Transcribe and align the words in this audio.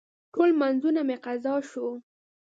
ټول 0.33 0.49
لمونځونه 0.53 1.01
مې 1.07 1.15
قضا 1.25 1.55
شوه. 1.69 1.93